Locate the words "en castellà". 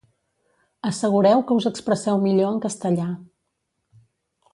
2.53-3.07